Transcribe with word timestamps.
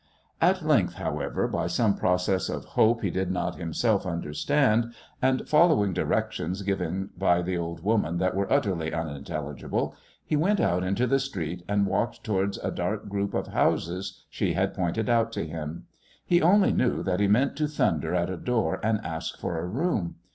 At 0.41 0.63
length, 0.65 0.95
however, 0.95 1.47
by 1.47 1.67
some 1.67 1.95
process 1.95 2.49
of 2.49 2.65
hope 2.73 3.03
he 3.03 3.11
did 3.11 3.29
not 3.29 3.57
himself 3.59 4.03
understand, 4.03 4.95
and 5.21 5.47
following 5.47 5.93
directions 5.93 6.63
given 6.63 7.11
by 7.19 7.43
the 7.43 7.55
old 7.55 7.83
woman 7.83 8.17
that 8.17 8.33
were 8.35 8.51
utterly 8.51 8.91
unintelligible, 8.91 9.93
he 10.25 10.35
went 10.35 10.59
out 10.59 10.83
into 10.83 11.05
the 11.05 11.19
street 11.19 11.63
and 11.67 11.85
walked 11.85 12.23
towards 12.23 12.57
a 12.63 12.71
dark 12.71 13.09
group 13.09 13.35
of 13.35 13.49
houses 13.49 14.23
she 14.27 14.53
had 14.53 14.73
pointed 14.73 15.07
out 15.07 15.31
to 15.33 15.45
him. 15.45 15.83
He 16.25 16.41
only 16.41 16.71
knew 16.71 17.03
that 17.03 17.19
he 17.19 17.27
meant 17.27 17.55
to 17.57 17.67
thunder 17.67 18.15
at 18.15 18.31
a 18.31 18.37
door 18.37 18.79
and 18.81 18.99
ask 19.05 19.37
for 19.37 19.59
a 19.59 19.67
room. 19.67 20.15